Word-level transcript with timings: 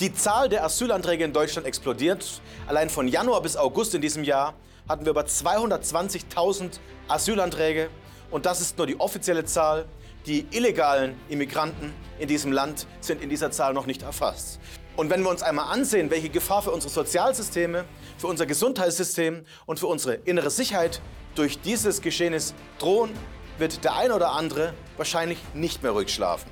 Die 0.00 0.14
Zahl 0.14 0.48
der 0.48 0.64
Asylanträge 0.64 1.24
in 1.24 1.34
Deutschland 1.34 1.66
explodiert. 1.66 2.40
Allein 2.66 2.88
von 2.88 3.06
Januar 3.06 3.42
bis 3.42 3.58
August 3.58 3.94
in 3.94 4.00
diesem 4.00 4.24
Jahr 4.24 4.54
hatten 4.88 5.04
wir 5.04 5.10
über 5.10 5.24
220.000 5.24 6.78
Asylanträge. 7.06 7.90
Und 8.30 8.46
das 8.46 8.62
ist 8.62 8.78
nur 8.78 8.86
die 8.86 8.98
offizielle 8.98 9.44
Zahl. 9.44 9.84
Die 10.24 10.46
illegalen 10.52 11.20
Immigranten 11.28 11.92
in 12.18 12.28
diesem 12.28 12.50
Land 12.50 12.86
sind 13.02 13.22
in 13.22 13.28
dieser 13.28 13.50
Zahl 13.50 13.74
noch 13.74 13.84
nicht 13.84 14.00
erfasst. 14.00 14.58
Und 14.96 15.10
wenn 15.10 15.22
wir 15.22 15.28
uns 15.28 15.42
einmal 15.42 15.70
ansehen, 15.70 16.10
welche 16.10 16.30
Gefahr 16.30 16.62
für 16.62 16.70
unsere 16.70 16.90
Sozialsysteme, 16.90 17.84
für 18.16 18.28
unser 18.28 18.46
Gesundheitssystem 18.46 19.44
und 19.66 19.80
für 19.80 19.86
unsere 19.86 20.14
innere 20.14 20.48
Sicherheit 20.48 21.02
durch 21.34 21.60
dieses 21.60 22.00
Geschehnis 22.00 22.54
drohen, 22.78 23.10
wird 23.58 23.84
der 23.84 23.96
eine 23.96 24.14
oder 24.14 24.32
andere 24.32 24.72
wahrscheinlich 24.96 25.38
nicht 25.52 25.82
mehr 25.82 25.92
ruhig 25.92 26.08
schlafen. 26.08 26.50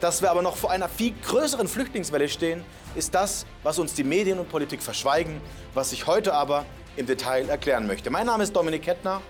Dass 0.00 0.20
wir 0.20 0.30
aber 0.30 0.42
noch 0.42 0.56
vor 0.56 0.70
einer 0.70 0.90
viel 0.90 1.14
größeren 1.22 1.68
Flüchtlingswelle 1.68 2.28
stehen, 2.28 2.62
ist 2.94 3.14
das, 3.14 3.46
was 3.62 3.78
uns 3.78 3.94
die 3.94 4.04
Medien 4.04 4.38
und 4.38 4.50
Politik 4.50 4.82
verschweigen, 4.82 5.40
was 5.72 5.92
ich 5.92 6.06
heute 6.06 6.34
aber 6.34 6.66
im 6.96 7.06
Detail 7.06 7.48
erklären 7.48 7.86
möchte. 7.86 8.10
Mein 8.10 8.26
Name 8.26 8.44
ist 8.44 8.54
Dominik 8.54 8.82
Kettner 8.82 9.22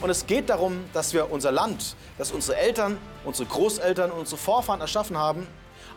und 0.00 0.08
es 0.08 0.26
geht 0.26 0.48
darum, 0.48 0.82
dass 0.94 1.12
wir 1.12 1.30
unser 1.30 1.52
Land, 1.52 1.94
das 2.16 2.32
unsere 2.32 2.56
Eltern, 2.56 2.96
unsere 3.24 3.46
Großeltern 3.48 4.10
und 4.10 4.20
unsere 4.20 4.38
Vorfahren 4.38 4.80
erschaffen 4.80 5.18
haben, 5.18 5.46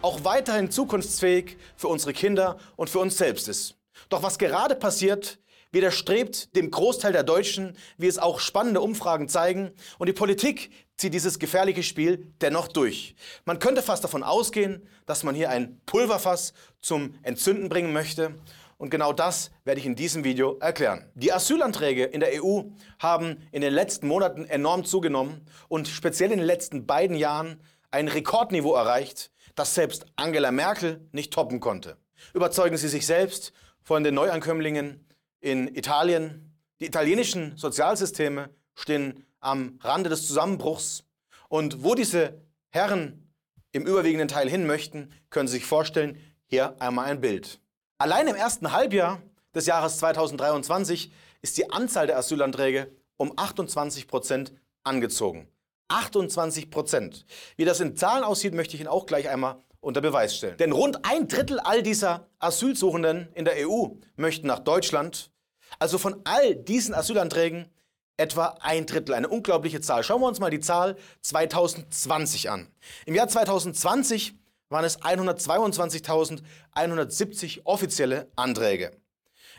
auch 0.01 0.25
weiterhin 0.25 0.71
zukunftsfähig 0.71 1.57
für 1.77 1.87
unsere 1.87 2.11
Kinder 2.11 2.57
und 2.75 2.89
für 2.89 2.99
uns 2.99 3.17
selbst 3.17 3.47
ist. 3.47 3.75
Doch 4.09 4.23
was 4.23 4.37
gerade 4.37 4.75
passiert, 4.75 5.39
widerstrebt 5.71 6.55
dem 6.55 6.71
Großteil 6.71 7.11
der 7.11 7.23
Deutschen, 7.23 7.77
wie 7.97 8.07
es 8.07 8.19
auch 8.19 8.39
spannende 8.39 8.81
Umfragen 8.81 9.29
zeigen. 9.29 9.71
Und 9.97 10.07
die 10.07 10.13
Politik 10.13 10.71
zieht 10.97 11.13
dieses 11.13 11.39
gefährliche 11.39 11.83
Spiel 11.83 12.31
dennoch 12.41 12.67
durch. 12.67 13.15
Man 13.45 13.59
könnte 13.59 13.81
fast 13.81 14.03
davon 14.03 14.23
ausgehen, 14.23 14.87
dass 15.05 15.23
man 15.23 15.35
hier 15.35 15.49
ein 15.49 15.79
Pulverfass 15.85 16.53
zum 16.79 17.15
Entzünden 17.23 17.69
bringen 17.69 17.93
möchte. 17.93 18.35
Und 18.77 18.91
genau 18.91 19.11
das 19.11 19.51
werde 19.63 19.79
ich 19.79 19.87
in 19.87 19.95
diesem 19.95 20.23
Video 20.23 20.57
erklären. 20.59 21.09
Die 21.15 21.33
Asylanträge 21.33 22.05
in 22.05 22.19
der 22.19 22.43
EU 22.43 22.61
haben 22.99 23.47
in 23.51 23.61
den 23.61 23.73
letzten 23.73 24.07
Monaten 24.07 24.45
enorm 24.45 24.85
zugenommen 24.85 25.41
und 25.67 25.87
speziell 25.87 26.31
in 26.31 26.37
den 26.37 26.45
letzten 26.45 26.85
beiden 26.85 27.17
Jahren 27.17 27.59
ein 27.89 28.07
Rekordniveau 28.07 28.75
erreicht, 28.75 29.31
das 29.55 29.73
selbst 29.73 30.05
Angela 30.15 30.51
Merkel 30.51 31.07
nicht 31.11 31.33
toppen 31.33 31.59
konnte. 31.59 31.97
Überzeugen 32.33 32.77
Sie 32.77 32.87
sich 32.87 33.07
selbst 33.07 33.53
von 33.81 34.03
den 34.03 34.13
Neuankömmlingen 34.13 35.06
in 35.39 35.67
Italien. 35.75 36.53
Die 36.79 36.85
italienischen 36.85 37.57
Sozialsysteme 37.57 38.49
stehen 38.75 39.25
am 39.39 39.79
Rande 39.81 40.09
des 40.09 40.27
Zusammenbruchs. 40.27 41.03
Und 41.49 41.83
wo 41.83 41.95
diese 41.95 42.41
Herren 42.69 43.33
im 43.71 43.85
überwiegenden 43.85 44.27
Teil 44.27 44.49
hin 44.49 44.65
möchten, 44.65 45.11
können 45.29 45.47
Sie 45.47 45.55
sich 45.55 45.65
vorstellen, 45.65 46.19
hier 46.45 46.79
einmal 46.81 47.05
ein 47.05 47.21
Bild. 47.21 47.59
Allein 47.97 48.27
im 48.27 48.35
ersten 48.35 48.71
Halbjahr 48.71 49.21
des 49.53 49.65
Jahres 49.65 49.97
2023 49.97 51.11
ist 51.41 51.57
die 51.57 51.71
Anzahl 51.71 52.07
der 52.07 52.17
Asylanträge 52.17 52.91
um 53.17 53.33
28 53.35 54.07
Prozent 54.07 54.53
angezogen. 54.83 55.47
28 55.87 56.69
Prozent. 56.69 57.25
Wie 57.55 57.65
das 57.65 57.79
in 57.79 57.95
Zahlen 57.95 58.23
aussieht, 58.23 58.53
möchte 58.53 58.75
ich 58.75 58.81
Ihnen 58.81 58.89
auch 58.89 59.05
gleich 59.05 59.29
einmal 59.29 59.63
unter 59.79 60.01
Beweis 60.01 60.35
stellen. 60.35 60.57
Denn 60.57 60.71
rund 60.71 61.05
ein 61.05 61.27
Drittel 61.27 61.59
all 61.59 61.83
dieser 61.83 62.27
Asylsuchenden 62.39 63.29
in 63.33 63.45
der 63.45 63.67
EU 63.67 63.87
möchten 64.15 64.47
nach 64.47 64.59
Deutschland. 64.59 65.31
Also 65.79 65.97
von 65.97 66.21
all 66.23 66.55
diesen 66.55 66.93
Asylanträgen 66.93 67.69
etwa 68.17 68.57
ein 68.61 68.85
Drittel, 68.85 69.15
eine 69.15 69.29
unglaubliche 69.29 69.79
Zahl. 69.79 70.03
Schauen 70.03 70.21
wir 70.21 70.27
uns 70.27 70.39
mal 70.39 70.49
die 70.49 70.59
Zahl 70.59 70.97
2020 71.21 72.49
an. 72.49 72.67
Im 73.05 73.15
Jahr 73.15 73.27
2020 73.27 74.35
waren 74.69 74.83
es 74.83 74.99
122.170 74.99 77.61
offizielle 77.63 78.29
Anträge. 78.35 78.91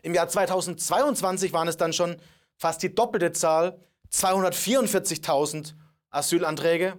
Im 0.02 0.14
Jahr 0.14 0.28
2022 0.28 1.52
waren 1.52 1.68
es 1.68 1.76
dann 1.76 1.92
schon 1.92 2.16
fast 2.56 2.82
die 2.82 2.94
doppelte 2.94 3.32
Zahl, 3.32 3.78
244.000 4.12 5.74
Asylanträge. 6.10 6.98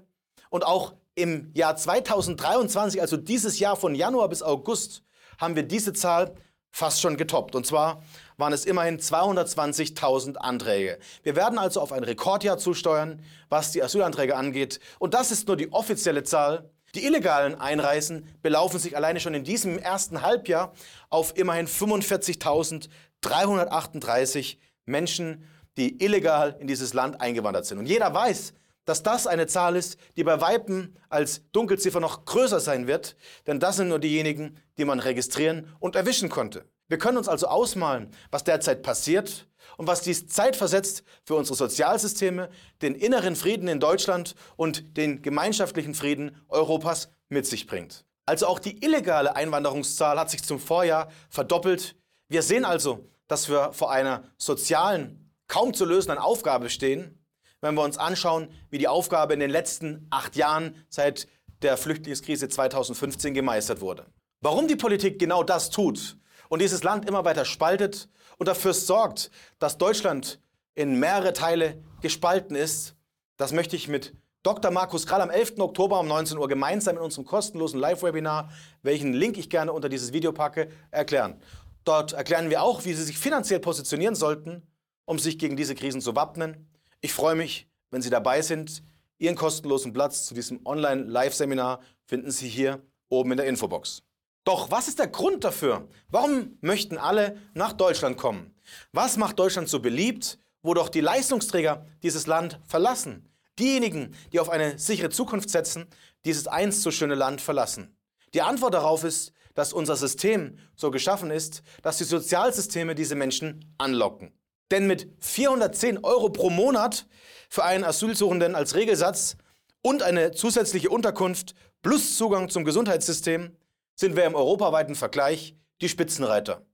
Und 0.49 0.65
auch 0.65 0.93
im 1.15 1.51
Jahr 1.53 1.75
2023, 1.75 3.01
also 3.01 3.17
dieses 3.17 3.59
Jahr 3.59 3.75
von 3.75 3.95
Januar 3.95 4.29
bis 4.29 4.41
August, 4.41 5.03
haben 5.37 5.55
wir 5.55 5.63
diese 5.63 5.93
Zahl 5.93 6.35
fast 6.71 7.01
schon 7.01 7.17
getoppt. 7.17 7.55
Und 7.55 7.65
zwar 7.65 8.03
waren 8.37 8.53
es 8.53 8.65
immerhin 8.65 8.99
220.000 8.99 10.37
Anträge. 10.37 10.99
Wir 11.23 11.35
werden 11.35 11.59
also 11.59 11.81
auf 11.81 11.91
ein 11.91 12.03
Rekordjahr 12.03 12.57
zusteuern, 12.57 13.21
was 13.49 13.71
die 13.71 13.83
Asylanträge 13.83 14.35
angeht. 14.35 14.79
Und 14.99 15.13
das 15.13 15.31
ist 15.31 15.47
nur 15.47 15.57
die 15.57 15.71
offizielle 15.71 16.23
Zahl. 16.23 16.69
Die 16.95 17.05
illegalen 17.05 17.59
Einreisen 17.59 18.25
belaufen 18.41 18.79
sich 18.79 18.95
alleine 18.95 19.19
schon 19.19 19.35
in 19.35 19.43
diesem 19.43 19.77
ersten 19.77 20.23
Halbjahr 20.23 20.73
auf 21.09 21.37
immerhin 21.37 21.67
45.338 21.67 24.57
Menschen, 24.85 25.45
die 25.77 26.03
illegal 26.03 26.57
in 26.59 26.67
dieses 26.67 26.93
Land 26.93 27.21
eingewandert 27.21 27.65
sind. 27.65 27.77
Und 27.77 27.85
jeder 27.85 28.13
weiß, 28.13 28.53
dass 28.89 29.03
das 29.03 29.27
eine 29.27 29.45
Zahl 29.45 29.75
ist, 29.75 29.99
die 30.17 30.23
bei 30.23 30.41
Weipen 30.41 30.97
als 31.09 31.43
Dunkelziffer 31.51 31.99
noch 31.99 32.25
größer 32.25 32.59
sein 32.59 32.87
wird, 32.87 33.15
denn 33.45 33.59
das 33.59 33.75
sind 33.75 33.87
nur 33.87 33.99
diejenigen, 33.99 34.57
die 34.79 34.85
man 34.85 34.99
registrieren 34.99 35.71
und 35.79 35.95
erwischen 35.95 36.29
konnte. 36.29 36.65
Wir 36.87 36.97
können 36.97 37.19
uns 37.19 37.27
also 37.27 37.45
ausmalen, 37.45 38.09
was 38.31 38.43
derzeit 38.43 38.81
passiert 38.81 39.47
und 39.77 39.85
was 39.85 40.01
dies 40.01 40.27
zeitversetzt 40.27 41.03
für 41.23 41.35
unsere 41.35 41.55
Sozialsysteme, 41.55 42.49
den 42.81 42.95
inneren 42.95 43.35
Frieden 43.35 43.67
in 43.67 43.79
Deutschland 43.79 44.33
und 44.55 44.97
den 44.97 45.21
gemeinschaftlichen 45.21 45.93
Frieden 45.93 46.35
Europas 46.47 47.11
mit 47.29 47.45
sich 47.45 47.67
bringt. 47.67 48.05
Also 48.25 48.47
auch 48.47 48.57
die 48.57 48.83
illegale 48.83 49.35
Einwanderungszahl 49.35 50.19
hat 50.19 50.31
sich 50.31 50.43
zum 50.43 50.59
Vorjahr 50.59 51.09
verdoppelt. 51.29 51.95
Wir 52.27 52.41
sehen 52.41 52.65
also, 52.65 53.07
dass 53.27 53.49
wir 53.49 53.71
vor 53.71 53.91
einer 53.91 54.23
sozialen, 54.37 55.31
kaum 55.47 55.75
zu 55.75 55.85
lösenden 55.85 56.17
Aufgabe 56.17 56.71
stehen 56.71 57.18
wenn 57.61 57.75
wir 57.75 57.83
uns 57.83 57.97
anschauen, 57.97 58.49
wie 58.69 58.77
die 58.77 58.87
Aufgabe 58.87 59.33
in 59.33 59.39
den 59.39 59.49
letzten 59.49 60.07
acht 60.09 60.35
Jahren 60.35 60.75
seit 60.89 61.27
der 61.61 61.77
Flüchtlingskrise 61.77 62.47
2015 62.47 63.33
gemeistert 63.33 63.81
wurde. 63.81 64.05
Warum 64.41 64.67
die 64.67 64.77
Politik 64.77 65.19
genau 65.19 65.43
das 65.43 65.69
tut 65.69 66.17
und 66.47 66.61
dieses 66.61 66.83
Land 66.83 67.07
immer 67.07 67.25
weiter 67.25 67.45
spaltet 67.45 68.09
und 68.37 68.47
dafür 68.47 68.73
sorgt, 68.73 69.31
dass 69.59 69.77
Deutschland 69.77 70.39
in 70.75 70.99
mehrere 70.99 71.33
Teile 71.33 71.83
gespalten 72.01 72.55
ist, 72.55 72.95
das 73.35 73.51
möchte 73.51 73.75
ich 73.75 73.89
mit 73.89 74.13
Dr. 74.43 74.71
Markus 74.71 75.05
Krall 75.05 75.21
am 75.21 75.29
11. 75.29 75.59
Oktober 75.59 75.99
um 75.99 76.07
19 76.07 76.37
Uhr 76.37 76.47
gemeinsam 76.47 76.95
in 76.95 77.01
unserem 77.01 77.25
kostenlosen 77.25 77.77
Live-Webinar, 77.77 78.49
welchen 78.81 79.11
Link 79.11 79.37
ich 79.37 79.49
gerne 79.49 79.73
unter 79.73 79.89
dieses 79.89 80.13
Video 80.13 80.31
packe, 80.31 80.69
erklären. 80.91 81.41
Dort 81.83 82.13
erklären 82.13 82.49
wir 82.49 82.63
auch, 82.63 82.85
wie 82.85 82.93
Sie 82.93 83.03
sich 83.03 83.17
finanziell 83.17 83.59
positionieren 83.59 84.15
sollten, 84.15 84.65
um 85.03 85.19
sich 85.19 85.37
gegen 85.37 85.57
diese 85.57 85.75
Krisen 85.75 85.99
zu 85.99 86.15
wappnen 86.15 86.68
ich 87.01 87.13
freue 87.13 87.35
mich, 87.35 87.67
wenn 87.91 88.01
Sie 88.01 88.09
dabei 88.09 88.41
sind. 88.41 88.83
Ihren 89.17 89.35
kostenlosen 89.35 89.93
Platz 89.93 90.25
zu 90.25 90.33
diesem 90.33 90.65
Online-Live-Seminar 90.65 91.81
finden 92.05 92.31
Sie 92.31 92.47
hier 92.47 92.81
oben 93.09 93.31
in 93.31 93.37
der 93.37 93.47
Infobox. 93.47 94.03
Doch 94.43 94.71
was 94.71 94.87
ist 94.87 94.99
der 94.99 95.07
Grund 95.07 95.43
dafür? 95.43 95.87
Warum 96.09 96.57
möchten 96.61 96.97
alle 96.97 97.37
nach 97.53 97.73
Deutschland 97.73 98.17
kommen? 98.17 98.55
Was 98.91 99.17
macht 99.17 99.37
Deutschland 99.39 99.69
so 99.69 99.79
beliebt, 99.79 100.39
wo 100.61 100.73
doch 100.73 100.89
die 100.89 101.01
Leistungsträger 101.01 101.85
dieses 102.03 102.27
Land 102.27 102.59
verlassen? 102.65 103.29
Diejenigen, 103.59 104.15
die 104.31 104.39
auf 104.39 104.49
eine 104.49 104.79
sichere 104.79 105.09
Zukunft 105.09 105.49
setzen, 105.49 105.87
dieses 106.25 106.47
einst 106.47 106.81
so 106.81 106.91
schöne 106.91 107.15
Land 107.15 107.41
verlassen. 107.41 107.95
Die 108.33 108.41
Antwort 108.41 108.73
darauf 108.73 109.03
ist, 109.03 109.33
dass 109.53 109.73
unser 109.73 109.97
System 109.97 110.57
so 110.75 110.91
geschaffen 110.91 111.31
ist, 111.31 111.61
dass 111.81 111.97
die 111.97 112.05
Sozialsysteme 112.05 112.95
diese 112.95 113.15
Menschen 113.15 113.75
anlocken. 113.77 114.31
Denn 114.71 114.87
mit 114.87 115.07
410 115.19 116.03
Euro 116.03 116.29
pro 116.29 116.49
Monat 116.49 117.07
für 117.49 117.63
einen 117.63 117.83
Asylsuchenden 117.83 118.55
als 118.55 118.75
Regelsatz 118.75 119.37
und 119.81 120.03
eine 120.03 120.31
zusätzliche 120.31 120.89
Unterkunft 120.89 121.55
plus 121.81 122.17
Zugang 122.17 122.49
zum 122.49 122.65
Gesundheitssystem 122.65 123.55
sind 123.95 124.15
wir 124.15 124.25
im 124.25 124.35
europaweiten 124.35 124.95
Vergleich 124.95 125.55
die 125.81 125.89
Spitzenreiter. 125.89 126.65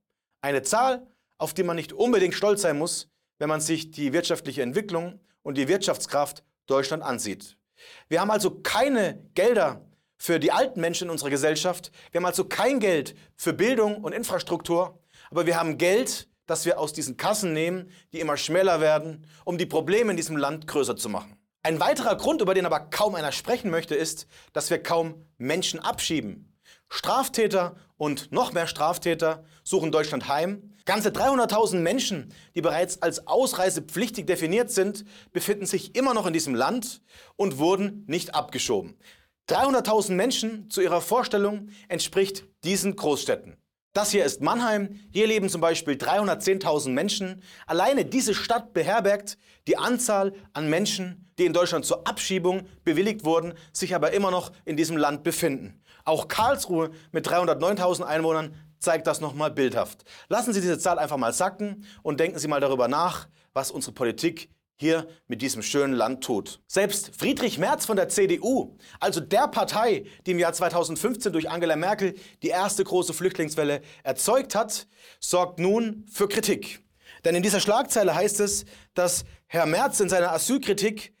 Eine 0.42 0.62
Zahl, 0.62 1.06
auf 1.38 1.54
die 1.54 1.62
man 1.62 1.76
nicht 1.76 1.92
unbedingt 1.92 2.34
stolz 2.34 2.62
sein 2.62 2.78
muss, 2.78 3.08
wenn 3.38 3.48
man 3.48 3.60
sich 3.60 3.90
die 3.90 4.12
wirtschaftliche 4.12 4.62
Entwicklung 4.62 5.20
und 5.42 5.56
die 5.56 5.68
Wirtschaftskraft 5.68 6.44
Deutschland 6.66 7.02
ansieht. 7.02 7.56
Wir 8.08 8.20
haben 8.20 8.30
also 8.30 8.50
keine 8.50 9.22
Gelder 9.34 9.84
für 10.18 10.38
die 10.40 10.50
alten 10.50 10.80
Menschen 10.80 11.04
in 11.04 11.10
unserer 11.10 11.30
Gesellschaft. 11.30 11.92
Wir 12.10 12.18
haben 12.18 12.26
also 12.26 12.44
kein 12.44 12.80
Geld 12.80 13.14
für 13.36 13.52
Bildung 13.52 14.02
und 14.02 14.12
Infrastruktur. 14.12 14.98
Aber 15.30 15.46
wir 15.46 15.58
haben 15.58 15.78
Geld 15.78 16.28
dass 16.46 16.64
wir 16.64 16.78
aus 16.78 16.92
diesen 16.92 17.16
Kassen 17.16 17.52
nehmen, 17.52 17.90
die 18.12 18.20
immer 18.20 18.36
schmäler 18.36 18.80
werden, 18.80 19.26
um 19.44 19.58
die 19.58 19.66
Probleme 19.66 20.10
in 20.10 20.16
diesem 20.16 20.36
Land 20.36 20.66
größer 20.66 20.96
zu 20.96 21.08
machen. 21.08 21.36
Ein 21.62 21.80
weiterer 21.80 22.16
Grund, 22.16 22.40
über 22.40 22.54
den 22.54 22.66
aber 22.66 22.78
kaum 22.78 23.16
einer 23.16 23.32
sprechen 23.32 23.70
möchte, 23.70 23.96
ist, 23.96 24.28
dass 24.52 24.70
wir 24.70 24.82
kaum 24.82 25.26
Menschen 25.36 25.80
abschieben. 25.80 26.56
Straftäter 26.88 27.74
und 27.96 28.30
noch 28.30 28.52
mehr 28.52 28.66
Straftäter 28.68 29.44
suchen 29.64 29.90
Deutschland 29.90 30.28
heim. 30.28 30.72
Ganze 30.84 31.08
300.000 31.08 31.78
Menschen, 31.78 32.32
die 32.54 32.60
bereits 32.60 33.02
als 33.02 33.26
ausreisepflichtig 33.26 34.26
definiert 34.26 34.70
sind, 34.70 35.04
befinden 35.32 35.66
sich 35.66 35.96
immer 35.96 36.14
noch 36.14 36.26
in 36.26 36.32
diesem 36.32 36.54
Land 36.54 37.02
und 37.34 37.58
wurden 37.58 38.04
nicht 38.06 38.34
abgeschoben. 38.36 38.96
300.000 39.48 40.12
Menschen 40.12 40.70
zu 40.70 40.80
ihrer 40.80 41.00
Vorstellung 41.00 41.70
entspricht 41.88 42.44
diesen 42.64 42.94
Großstädten. 42.94 43.56
Das 43.96 44.10
hier 44.10 44.26
ist 44.26 44.42
Mannheim. 44.42 45.00
Hier 45.10 45.26
leben 45.26 45.48
zum 45.48 45.62
Beispiel 45.62 45.94
310.000 45.94 46.90
Menschen. 46.90 47.42
Alleine 47.66 48.04
diese 48.04 48.34
Stadt 48.34 48.74
beherbergt 48.74 49.38
die 49.66 49.78
Anzahl 49.78 50.34
an 50.52 50.68
Menschen, 50.68 51.30
die 51.38 51.46
in 51.46 51.54
Deutschland 51.54 51.86
zur 51.86 52.06
Abschiebung 52.06 52.66
bewilligt 52.84 53.24
wurden, 53.24 53.54
sich 53.72 53.94
aber 53.94 54.12
immer 54.12 54.30
noch 54.30 54.52
in 54.66 54.76
diesem 54.76 54.98
Land 54.98 55.22
befinden. 55.22 55.80
Auch 56.04 56.28
Karlsruhe 56.28 56.90
mit 57.10 57.26
309.000 57.26 58.02
Einwohnern 58.02 58.54
zeigt 58.80 59.06
das 59.06 59.22
nochmal 59.22 59.50
bildhaft. 59.50 60.04
Lassen 60.28 60.52
Sie 60.52 60.60
diese 60.60 60.78
Zahl 60.78 60.98
einfach 60.98 61.16
mal 61.16 61.32
sacken 61.32 61.86
und 62.02 62.20
denken 62.20 62.38
Sie 62.38 62.48
mal 62.48 62.60
darüber 62.60 62.88
nach, 62.88 63.28
was 63.54 63.70
unsere 63.70 63.94
Politik 63.94 64.50
hier 64.76 65.08
mit 65.26 65.42
diesem 65.42 65.62
schönen 65.62 65.94
Land 65.94 66.22
tut. 66.22 66.60
Selbst 66.66 67.10
Friedrich 67.16 67.58
Merz 67.58 67.86
von 67.86 67.96
der 67.96 68.08
CDU, 68.08 68.76
also 69.00 69.20
der 69.20 69.48
Partei, 69.48 70.04
die 70.26 70.32
im 70.32 70.38
Jahr 70.38 70.52
2015 70.52 71.32
durch 71.32 71.50
Angela 71.50 71.76
Merkel 71.76 72.14
die 72.42 72.48
erste 72.48 72.84
große 72.84 73.14
Flüchtlingswelle 73.14 73.80
erzeugt 74.02 74.54
hat, 74.54 74.86
sorgt 75.18 75.58
nun 75.58 76.04
für 76.10 76.28
Kritik. 76.28 76.82
Denn 77.24 77.34
in 77.34 77.42
dieser 77.42 77.60
Schlagzeile 77.60 78.14
heißt 78.14 78.40
es, 78.40 78.66
dass 78.94 79.24
Herr 79.46 79.66
Merz 79.66 80.00
in 80.00 80.08
seiner 80.08 80.32
Asylkritik 80.32 81.14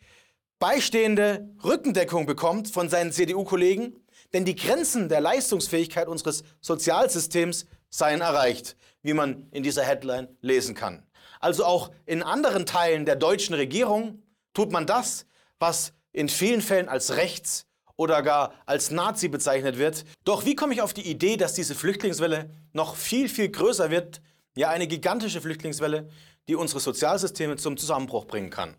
beistehende 0.58 1.48
Rückendeckung 1.64 2.26
bekommt 2.26 2.68
von 2.68 2.88
seinen 2.88 3.12
CDU-Kollegen, 3.12 3.96
denn 4.32 4.44
die 4.44 4.56
Grenzen 4.56 5.08
der 5.08 5.20
Leistungsfähigkeit 5.20 6.08
unseres 6.08 6.44
Sozialsystems 6.60 7.66
seien 7.88 8.20
erreicht, 8.20 8.76
wie 9.02 9.14
man 9.14 9.48
in 9.52 9.62
dieser 9.62 9.84
Headline 9.84 10.28
lesen 10.40 10.74
kann. 10.74 11.05
Also 11.46 11.64
auch 11.64 11.92
in 12.06 12.24
anderen 12.24 12.66
Teilen 12.66 13.04
der 13.06 13.14
deutschen 13.14 13.54
Regierung 13.54 14.20
tut 14.52 14.72
man 14.72 14.84
das, 14.84 15.26
was 15.60 15.92
in 16.10 16.28
vielen 16.28 16.60
Fällen 16.60 16.88
als 16.88 17.16
rechts 17.16 17.66
oder 17.94 18.20
gar 18.24 18.52
als 18.66 18.90
Nazi 18.90 19.28
bezeichnet 19.28 19.78
wird. 19.78 20.04
Doch 20.24 20.44
wie 20.44 20.56
komme 20.56 20.74
ich 20.74 20.82
auf 20.82 20.92
die 20.92 21.08
Idee, 21.08 21.36
dass 21.36 21.54
diese 21.54 21.76
Flüchtlingswelle 21.76 22.50
noch 22.72 22.96
viel, 22.96 23.28
viel 23.28 23.48
größer 23.48 23.92
wird? 23.92 24.20
Ja, 24.56 24.70
eine 24.70 24.88
gigantische 24.88 25.40
Flüchtlingswelle, 25.40 26.08
die 26.48 26.56
unsere 26.56 26.80
Sozialsysteme 26.80 27.54
zum 27.54 27.76
Zusammenbruch 27.76 28.24
bringen 28.24 28.50
kann. 28.50 28.76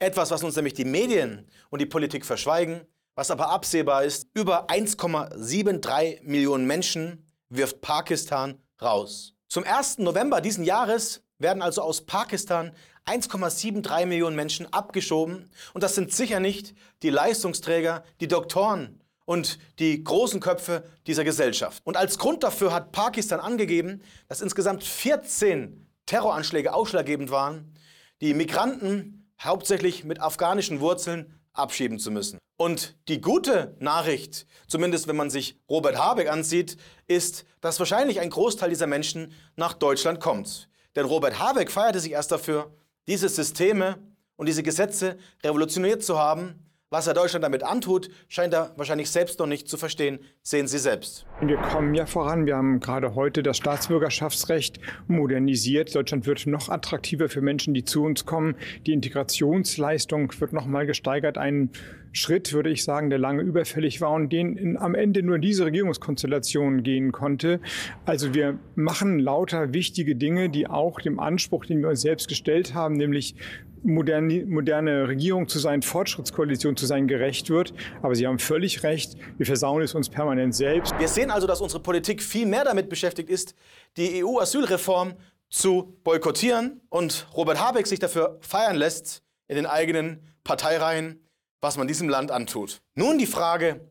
Etwas, 0.00 0.32
was 0.32 0.42
uns 0.42 0.56
nämlich 0.56 0.74
die 0.74 0.84
Medien 0.84 1.48
und 1.70 1.80
die 1.80 1.86
Politik 1.86 2.26
verschweigen, 2.26 2.80
was 3.14 3.30
aber 3.30 3.50
absehbar 3.50 4.02
ist, 4.02 4.26
über 4.34 4.68
1,73 4.68 6.24
Millionen 6.24 6.66
Menschen 6.66 7.24
wirft 7.48 7.80
Pakistan 7.80 8.60
raus. 8.82 9.34
Zum 9.46 9.62
1. 9.62 9.98
November 9.98 10.40
diesen 10.40 10.64
Jahres 10.64 11.22
werden 11.38 11.62
also 11.62 11.82
aus 11.82 12.02
Pakistan 12.02 12.72
1,73 13.06 14.06
Millionen 14.06 14.36
Menschen 14.36 14.72
abgeschoben. 14.72 15.50
Und 15.72 15.82
das 15.82 15.94
sind 15.94 16.12
sicher 16.12 16.40
nicht 16.40 16.74
die 17.02 17.10
Leistungsträger, 17.10 18.04
die 18.20 18.28
Doktoren 18.28 19.00
und 19.24 19.58
die 19.78 20.02
großen 20.02 20.40
Köpfe 20.40 20.84
dieser 21.06 21.24
Gesellschaft. 21.24 21.82
Und 21.84 21.96
als 21.96 22.18
Grund 22.18 22.42
dafür 22.42 22.72
hat 22.72 22.92
Pakistan 22.92 23.40
angegeben, 23.40 24.02
dass 24.28 24.40
insgesamt 24.40 24.84
14 24.84 25.86
Terroranschläge 26.06 26.72
ausschlaggebend 26.72 27.30
waren, 27.30 27.74
die 28.20 28.34
Migranten 28.34 29.30
hauptsächlich 29.40 30.04
mit 30.04 30.20
afghanischen 30.20 30.80
Wurzeln 30.80 31.38
abschieben 31.52 31.98
zu 31.98 32.10
müssen. 32.10 32.38
Und 32.56 32.96
die 33.06 33.20
gute 33.20 33.76
Nachricht, 33.78 34.46
zumindest 34.66 35.06
wenn 35.06 35.16
man 35.16 35.30
sich 35.30 35.60
Robert 35.68 35.96
Habeck 35.96 36.28
ansieht, 36.28 36.76
ist, 37.06 37.44
dass 37.60 37.78
wahrscheinlich 37.78 38.20
ein 38.20 38.30
Großteil 38.30 38.70
dieser 38.70 38.86
Menschen 38.86 39.32
nach 39.54 39.74
Deutschland 39.74 40.18
kommt. 40.20 40.68
Denn 40.96 41.04
Robert 41.04 41.38
Habeck 41.38 41.70
feierte 41.70 42.00
sich 42.00 42.12
erst 42.12 42.32
dafür, 42.32 42.72
diese 43.06 43.28
Systeme 43.28 43.98
und 44.36 44.46
diese 44.46 44.62
Gesetze 44.62 45.18
revolutioniert 45.42 46.02
zu 46.02 46.18
haben. 46.18 46.67
Was 46.90 47.06
er 47.06 47.12
Deutschland 47.12 47.44
damit 47.44 47.64
antut, 47.64 48.08
scheint 48.28 48.54
er 48.54 48.72
wahrscheinlich 48.78 49.10
selbst 49.10 49.38
noch 49.40 49.46
nicht 49.46 49.68
zu 49.68 49.76
verstehen. 49.76 50.20
Sehen 50.40 50.66
Sie 50.68 50.78
selbst. 50.78 51.26
Wir 51.42 51.58
kommen 51.58 51.94
ja 51.94 52.06
voran. 52.06 52.46
Wir 52.46 52.56
haben 52.56 52.80
gerade 52.80 53.14
heute 53.14 53.42
das 53.42 53.58
Staatsbürgerschaftsrecht 53.58 54.80
modernisiert. 55.06 55.94
Deutschland 55.94 56.24
wird 56.24 56.46
noch 56.46 56.70
attraktiver 56.70 57.28
für 57.28 57.42
Menschen, 57.42 57.74
die 57.74 57.84
zu 57.84 58.04
uns 58.04 58.24
kommen. 58.24 58.54
Die 58.86 58.94
Integrationsleistung 58.94 60.32
wird 60.40 60.54
noch 60.54 60.64
mal 60.64 60.86
gesteigert. 60.86 61.36
Ein 61.36 61.72
Schritt, 62.12 62.54
würde 62.54 62.70
ich 62.70 62.84
sagen, 62.84 63.10
der 63.10 63.18
lange 63.18 63.42
überfällig 63.42 64.00
war 64.00 64.12
und 64.12 64.32
den 64.32 64.56
in, 64.56 64.78
am 64.78 64.94
Ende 64.94 65.22
nur 65.22 65.38
diese 65.38 65.66
Regierungskonstellation 65.66 66.84
gehen 66.84 67.12
konnte. 67.12 67.60
Also 68.06 68.32
wir 68.32 68.58
machen 68.76 69.18
lauter 69.18 69.74
wichtige 69.74 70.16
Dinge, 70.16 70.48
die 70.48 70.66
auch 70.66 71.02
dem 71.02 71.20
Anspruch, 71.20 71.66
den 71.66 71.82
wir 71.82 71.90
uns 71.90 72.00
selbst 72.00 72.28
gestellt 72.28 72.72
haben, 72.72 72.94
nämlich 72.94 73.34
moderne, 73.82 74.44
moderne 74.46 75.08
Regierung 75.08 75.48
zu 75.48 75.58
sein, 75.58 75.82
Fortschrittskoalition 75.82 76.76
zu 76.76 76.86
sein, 76.86 77.08
gerecht 77.08 77.50
wird. 77.50 77.74
Aber 78.02 78.14
Sie 78.14 78.26
haben 78.26 78.38
völlig 78.38 78.82
recht, 78.82 79.16
wir 79.36 79.46
versauen 79.46 79.82
es 79.82 79.94
uns 79.94 80.08
permanent 80.08 80.54
selbst. 80.54 80.98
Wir 80.98 81.08
sehen 81.08 81.30
also, 81.30 81.46
dass 81.46 81.60
unsere 81.60 81.82
Politik 81.82 82.22
viel 82.22 82.46
mehr 82.46 82.64
damit 82.64 82.88
beschäftigt 82.88 83.30
ist, 83.30 83.54
die 83.96 84.24
EU-Asylreform 84.24 85.14
zu 85.50 85.98
boykottieren 86.04 86.80
und 86.88 87.26
Robert 87.34 87.60
Habeck 87.60 87.86
sich 87.86 87.98
dafür 87.98 88.38
feiern 88.40 88.76
lässt 88.76 89.22
in 89.46 89.56
den 89.56 89.66
eigenen 89.66 90.22
Parteireihen 90.44 91.20
was 91.60 91.76
man 91.76 91.88
diesem 91.88 92.08
Land 92.08 92.30
antut. 92.30 92.82
Nun 92.94 93.18
die 93.18 93.26
Frage, 93.26 93.88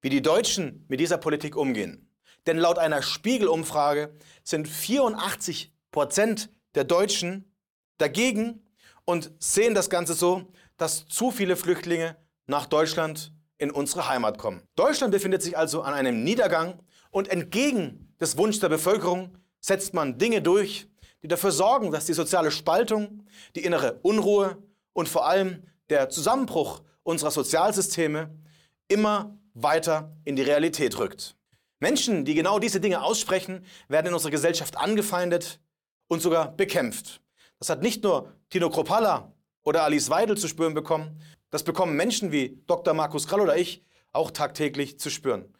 wie 0.00 0.10
die 0.10 0.22
Deutschen 0.22 0.84
mit 0.88 1.00
dieser 1.00 1.18
Politik 1.18 1.56
umgehen. 1.56 2.08
Denn 2.46 2.56
laut 2.56 2.78
einer 2.78 3.02
Spiegelumfrage 3.02 4.14
sind 4.44 4.66
84 4.68 5.72
Prozent 5.90 6.50
der 6.74 6.84
Deutschen 6.84 7.52
dagegen 7.98 8.62
und 9.10 9.32
sehen 9.40 9.74
das 9.74 9.90
Ganze 9.90 10.14
so, 10.14 10.44
dass 10.76 11.04
zu 11.08 11.32
viele 11.32 11.56
Flüchtlinge 11.56 12.16
nach 12.46 12.66
Deutschland 12.66 13.32
in 13.58 13.72
unsere 13.72 14.08
Heimat 14.08 14.38
kommen. 14.38 14.62
Deutschland 14.76 15.10
befindet 15.10 15.42
sich 15.42 15.58
also 15.58 15.82
an 15.82 15.94
einem 15.94 16.22
Niedergang 16.22 16.80
und 17.10 17.26
entgegen 17.26 18.14
des 18.20 18.36
Wunsch 18.36 18.60
der 18.60 18.68
Bevölkerung 18.68 19.36
setzt 19.58 19.94
man 19.94 20.16
Dinge 20.16 20.42
durch, 20.42 20.86
die 21.24 21.28
dafür 21.28 21.50
sorgen, 21.50 21.90
dass 21.90 22.06
die 22.06 22.12
soziale 22.12 22.52
Spaltung, 22.52 23.26
die 23.56 23.64
innere 23.64 23.98
Unruhe 24.02 24.58
und 24.92 25.08
vor 25.08 25.26
allem 25.26 25.64
der 25.88 26.08
Zusammenbruch 26.08 26.82
unserer 27.02 27.32
Sozialsysteme 27.32 28.30
immer 28.86 29.36
weiter 29.54 30.16
in 30.24 30.36
die 30.36 30.42
Realität 30.42 30.96
rückt. 31.00 31.34
Menschen, 31.80 32.24
die 32.24 32.34
genau 32.34 32.60
diese 32.60 32.80
Dinge 32.80 33.02
aussprechen, 33.02 33.66
werden 33.88 34.06
in 34.06 34.14
unserer 34.14 34.30
Gesellschaft 34.30 34.76
angefeindet 34.76 35.58
und 36.06 36.22
sogar 36.22 36.52
bekämpft. 36.52 37.20
Das 37.60 37.68
hat 37.68 37.82
nicht 37.82 38.02
nur 38.02 38.32
Tino 38.48 38.70
Kropalla 38.70 39.34
oder 39.62 39.84
Alice 39.84 40.08
Weidel 40.08 40.36
zu 40.36 40.48
spüren 40.48 40.72
bekommen, 40.72 41.20
das 41.50 41.62
bekommen 41.62 41.94
Menschen 41.94 42.32
wie 42.32 42.62
Dr. 42.66 42.94
Markus 42.94 43.28
Krall 43.28 43.42
oder 43.42 43.56
ich 43.56 43.84
auch 44.12 44.30
tagtäglich 44.30 44.98
zu 44.98 45.10
spüren. 45.10 45.54